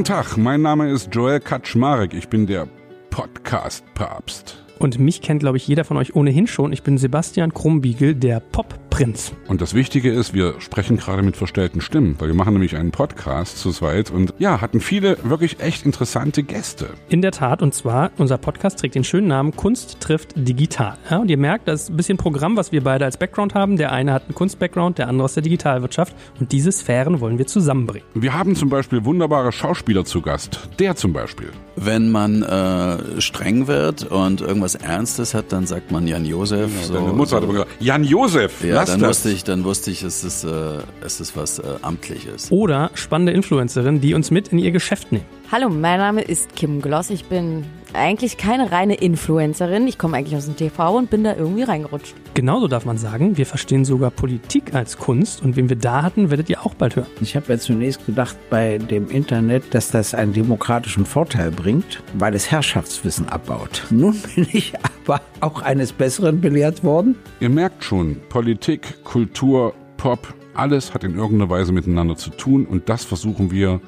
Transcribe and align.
Guten 0.00 0.14
Tag, 0.14 0.38
mein 0.38 0.62
Name 0.62 0.90
ist 0.90 1.14
Joel 1.14 1.40
Kaczmarek. 1.40 2.14
Ich 2.14 2.30
bin 2.30 2.46
der 2.46 2.66
Podcast-Papst. 3.10 4.64
Und 4.78 4.98
mich 4.98 5.20
kennt, 5.20 5.40
glaube 5.40 5.58
ich, 5.58 5.68
jeder 5.68 5.84
von 5.84 5.98
euch 5.98 6.16
ohnehin 6.16 6.46
schon. 6.46 6.72
Ich 6.72 6.82
bin 6.82 6.96
Sebastian 6.96 7.52
Krumbiegel, 7.52 8.14
der 8.14 8.40
Pop-Prinz. 9.00 9.32
Und 9.48 9.60
das 9.60 9.74
Wichtige 9.74 10.12
ist, 10.12 10.34
wir 10.34 10.54
sprechen 10.60 10.96
gerade 10.96 11.22
mit 11.22 11.36
verstellten 11.36 11.80
Stimmen, 11.80 12.16
weil 12.18 12.28
wir 12.28 12.34
machen 12.34 12.52
nämlich 12.52 12.76
einen 12.76 12.90
Podcast 12.90 13.58
zu 13.58 13.72
zweit 13.72 14.10
und 14.10 14.34
ja, 14.38 14.60
hatten 14.60 14.80
viele 14.80 15.16
wirklich 15.22 15.60
echt 15.60 15.86
interessante 15.86 16.42
Gäste. 16.42 16.90
In 17.08 17.22
der 17.22 17.32
Tat, 17.32 17.62
und 17.62 17.74
zwar, 17.74 18.10
unser 18.18 18.38
Podcast 18.38 18.80
trägt 18.80 18.94
den 18.94 19.04
schönen 19.04 19.28
Namen 19.28 19.56
Kunst 19.56 20.00
trifft 20.00 20.32
digital. 20.36 20.98
Ja, 21.10 21.18
und 21.18 21.30
ihr 21.30 21.38
merkt, 21.38 21.68
das 21.68 21.84
ist 21.84 21.90
ein 21.90 21.96
bisschen 21.96 22.18
Programm, 22.18 22.56
was 22.56 22.72
wir 22.72 22.82
beide 22.82 23.04
als 23.04 23.16
Background 23.16 23.54
haben. 23.54 23.76
Der 23.76 23.92
eine 23.92 24.12
hat 24.12 24.24
einen 24.24 24.34
Kunst-Background, 24.34 24.98
der 24.98 25.08
andere 25.08 25.24
aus 25.24 25.34
der 25.34 25.42
Digitalwirtschaft. 25.42 26.14
Und 26.38 26.52
diese 26.52 26.70
Sphären 26.72 27.20
wollen 27.20 27.38
wir 27.38 27.46
zusammenbringen. 27.46 28.06
Wir 28.14 28.34
haben 28.34 28.54
zum 28.54 28.68
Beispiel 28.68 29.04
wunderbare 29.04 29.52
Schauspieler 29.52 30.04
zu 30.04 30.20
Gast. 30.20 30.68
Der 30.78 30.96
zum 30.96 31.12
Beispiel. 31.12 31.50
Wenn 31.76 32.10
man 32.10 32.42
äh, 32.42 33.20
streng 33.20 33.66
wird 33.66 34.04
und 34.04 34.40
irgendwas 34.40 34.74
Ernstes 34.74 35.34
hat, 35.34 35.52
dann 35.52 35.66
sagt 35.66 35.90
man 35.90 36.06
Jan 36.06 36.24
Josef. 36.24 36.70
Ja, 36.80 36.86
so, 36.86 36.94
deine 36.94 37.12
Mutter 37.12 37.30
so. 37.30 37.36
hat 37.36 37.44
immer 37.44 37.52
gesagt, 37.52 37.70
Jan 37.80 38.04
Josef, 38.04 38.64
ja, 38.64 38.74
lass 38.74 38.89
dann 38.90 39.00
das. 39.00 39.08
wusste 39.08 39.30
ich, 39.30 39.44
dann 39.44 39.64
wusste 39.64 39.90
ich, 39.90 40.02
es 40.02 40.24
ist, 40.24 40.44
äh, 40.44 40.78
es 41.04 41.20
ist 41.20 41.36
was 41.36 41.58
äh, 41.58 41.64
Amtliches. 41.82 42.50
Oder 42.50 42.90
spannende 42.94 43.32
Influencerinnen, 43.32 44.00
die 44.00 44.14
uns 44.14 44.30
mit 44.30 44.48
in 44.48 44.58
ihr 44.58 44.70
Geschäft 44.70 45.12
nehmen. 45.12 45.24
Hallo, 45.52 45.68
mein 45.68 45.98
Name 45.98 46.22
ist 46.22 46.54
Kim 46.54 46.80
Gloss. 46.80 47.10
Ich 47.10 47.24
bin 47.24 47.64
eigentlich 47.92 48.36
keine 48.36 48.70
reine 48.70 48.94
Influencerin. 48.94 49.88
Ich 49.88 49.98
komme 49.98 50.16
eigentlich 50.16 50.36
aus 50.36 50.44
dem 50.44 50.56
TV 50.56 50.96
und 50.96 51.10
bin 51.10 51.24
da 51.24 51.34
irgendwie 51.34 51.62
reingerutscht. 51.62 52.14
Genauso 52.34 52.68
darf 52.68 52.84
man 52.84 52.98
sagen, 52.98 53.36
wir 53.36 53.46
verstehen 53.46 53.84
sogar 53.84 54.12
Politik 54.12 54.74
als 54.74 54.96
Kunst 54.96 55.42
und 55.42 55.56
wen 55.56 55.68
wir 55.68 55.76
da 55.76 56.02
hatten, 56.02 56.30
werdet 56.30 56.48
ihr 56.50 56.64
auch 56.64 56.74
bald 56.74 56.96
hören. 56.96 57.08
Ich 57.20 57.34
habe 57.34 57.52
ja 57.52 57.58
zunächst 57.58 58.06
gedacht 58.06 58.36
bei 58.48 58.78
dem 58.78 59.10
Internet, 59.10 59.74
dass 59.74 59.90
das 59.90 60.14
einen 60.14 60.32
demokratischen 60.32 61.04
Vorteil 61.04 61.50
bringt, 61.50 62.02
weil 62.14 62.34
es 62.34 62.50
Herrschaftswissen 62.50 63.28
abbaut. 63.28 63.86
Nun 63.90 64.16
bin 64.34 64.46
ich 64.52 64.72
aber 65.10 65.20
auch 65.40 65.62
eines 65.62 65.92
Besseren 65.92 66.40
belehrt 66.40 66.84
worden. 66.84 67.16
Ihr 67.40 67.50
merkt 67.50 67.82
schon, 67.82 68.16
Politik, 68.28 69.02
Kultur, 69.04 69.74
Pop, 69.96 70.34
alles 70.54 70.94
hat 70.94 71.04
in 71.04 71.16
irgendeiner 71.16 71.50
Weise 71.50 71.72
miteinander 71.72 72.16
zu 72.16 72.30
tun 72.30 72.64
und 72.64 72.88
das 72.88 73.04
versuchen 73.04 73.50
wir 73.50 73.80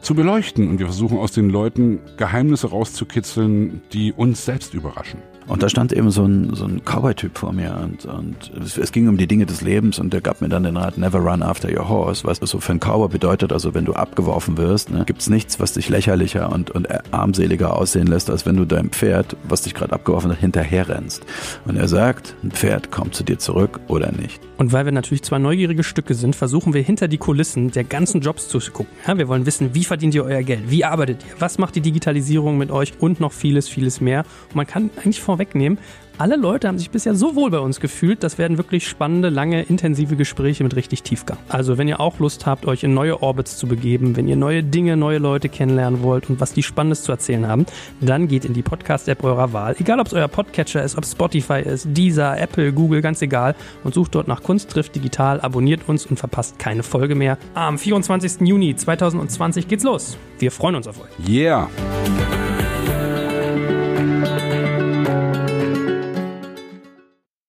zu 0.00 0.14
beleuchten 0.14 0.68
und 0.68 0.78
wir 0.78 0.86
versuchen 0.86 1.18
aus 1.18 1.32
den 1.32 1.50
Leuten 1.50 2.00
Geheimnisse 2.16 2.70
rauszukitzeln, 2.70 3.82
die 3.92 4.12
uns 4.12 4.44
selbst 4.44 4.74
überraschen. 4.74 5.20
Und 5.46 5.62
da 5.62 5.68
stand 5.68 5.92
eben 5.92 6.10
so 6.10 6.24
ein, 6.24 6.54
so 6.54 6.64
ein 6.64 6.82
Cowboy-Typ 6.84 7.36
vor 7.38 7.52
mir 7.52 7.78
und, 7.82 8.04
und 8.06 8.52
es, 8.62 8.78
es, 8.78 8.92
ging 8.92 9.08
um 9.08 9.16
die 9.16 9.26
Dinge 9.26 9.46
des 9.46 9.60
Lebens 9.60 9.98
und 9.98 10.12
der 10.12 10.20
gab 10.20 10.40
mir 10.40 10.48
dann 10.48 10.62
den 10.62 10.76
Rat, 10.76 10.98
never 10.98 11.18
run 11.18 11.42
after 11.42 11.68
your 11.68 11.88
horse, 11.88 12.24
was 12.24 12.40
das 12.40 12.50
so 12.50 12.60
für 12.60 12.72
ein 12.72 12.80
Cowboy 12.80 13.08
bedeutet, 13.08 13.52
also 13.52 13.74
wenn 13.74 13.84
du 13.84 13.94
abgeworfen 13.94 14.56
wirst, 14.56 14.90
ne, 14.90 15.04
gibt's 15.06 15.28
nichts, 15.28 15.60
was 15.60 15.72
dich 15.72 15.88
lächerlicher 15.88 16.52
und, 16.52 16.70
und 16.70 16.88
armseliger 17.12 17.76
aussehen 17.76 18.06
lässt, 18.06 18.30
als 18.30 18.46
wenn 18.46 18.56
du 18.56 18.64
deinem 18.64 18.90
Pferd, 18.90 19.36
was 19.48 19.62
dich 19.62 19.74
gerade 19.74 19.92
abgeworfen 19.92 20.30
hat, 20.30 20.38
hinterher 20.38 20.88
rennst. 20.88 21.24
Und 21.64 21.76
er 21.76 21.88
sagt, 21.88 22.34
ein 22.42 22.50
Pferd 22.50 22.90
kommt 22.90 23.14
zu 23.14 23.24
dir 23.24 23.38
zurück 23.38 23.80
oder 23.88 24.12
nicht. 24.12 24.40
Und 24.58 24.72
weil 24.72 24.84
wir 24.84 24.92
natürlich 24.92 25.22
zwei 25.22 25.38
neugierige 25.38 25.82
Stücke 25.82 26.14
sind, 26.14 26.36
versuchen 26.36 26.72
wir 26.72 26.82
hinter 26.82 27.08
die 27.08 27.18
Kulissen 27.18 27.72
der 27.72 27.84
ganzen 27.84 28.20
Jobs 28.20 28.48
zu 28.48 28.60
gucken. 28.72 28.92
Ja, 29.06 29.18
wir 29.18 29.26
wollen 29.26 29.44
wissen, 29.44 29.74
wie 29.74 29.82
verdient 29.82 30.14
ihr 30.14 30.24
euer 30.24 30.42
Geld? 30.42 30.70
Wie 30.70 30.84
arbeitet 30.84 31.24
ihr? 31.24 31.34
Was 31.40 31.58
macht 31.58 31.74
die 31.74 31.80
Digitalisierung 31.80 32.58
mit 32.58 32.70
euch? 32.70 32.92
Und 33.00 33.18
noch 33.18 33.32
vieles, 33.32 33.68
vieles 33.68 34.00
mehr. 34.00 34.24
Und 34.50 34.56
man 34.56 34.66
kann 34.66 34.90
eigentlich 34.96 35.20
vorwegnehmen, 35.32 35.78
alle 36.18 36.36
Leute 36.36 36.68
haben 36.68 36.78
sich 36.78 36.90
bisher 36.90 37.14
so 37.14 37.34
wohl 37.34 37.50
bei 37.50 37.58
uns 37.58 37.80
gefühlt. 37.80 38.22
Das 38.22 38.36
werden 38.36 38.58
wirklich 38.58 38.86
spannende, 38.86 39.30
lange, 39.30 39.62
intensive 39.62 40.14
Gespräche 40.14 40.62
mit 40.62 40.76
richtig 40.76 41.02
Tiefgang. 41.02 41.38
Also, 41.48 41.78
wenn 41.78 41.88
ihr 41.88 42.00
auch 42.00 42.18
Lust 42.18 42.44
habt, 42.46 42.66
euch 42.66 42.84
in 42.84 42.92
neue 42.94 43.22
Orbits 43.22 43.56
zu 43.56 43.66
begeben, 43.66 44.14
wenn 44.14 44.28
ihr 44.28 44.36
neue 44.36 44.62
Dinge, 44.62 44.96
neue 44.96 45.18
Leute 45.18 45.48
kennenlernen 45.48 46.02
wollt 46.02 46.28
und 46.28 46.40
was 46.40 46.52
die 46.52 46.62
Spannendes 46.62 47.02
zu 47.02 47.12
erzählen 47.12 47.48
haben, 47.48 47.66
dann 48.00 48.28
geht 48.28 48.44
in 48.44 48.52
die 48.52 48.62
Podcast-App 48.62 49.24
eurer 49.24 49.52
Wahl. 49.52 49.74
Egal, 49.78 50.00
ob 50.00 50.06
es 50.06 50.12
euer 50.12 50.28
Podcatcher 50.28 50.84
ist, 50.84 50.96
ob 50.98 51.06
Spotify 51.06 51.60
ist, 51.60 51.88
Deezer, 51.90 52.38
Apple, 52.38 52.72
Google, 52.72 53.00
ganz 53.00 53.22
egal. 53.22 53.54
Und 53.82 53.94
sucht 53.94 54.14
dort 54.14 54.28
nach 54.28 54.42
Kunst 54.42 54.70
trifft 54.70 54.94
digital, 54.94 55.40
abonniert 55.40 55.88
uns 55.88 56.06
und 56.06 56.18
verpasst 56.18 56.58
keine 56.58 56.82
Folge 56.82 57.14
mehr. 57.14 57.38
Am 57.54 57.78
24. 57.78 58.46
Juni 58.46 58.76
2020 58.76 59.66
geht's 59.66 59.84
los. 59.84 60.18
Wir 60.38 60.52
freuen 60.52 60.76
uns 60.76 60.86
auf 60.86 61.00
euch. 61.00 61.28
Yeah! 61.28 61.68